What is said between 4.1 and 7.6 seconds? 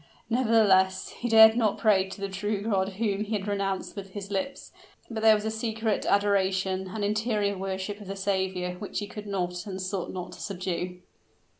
his lips; but there was a secret adoration, an interior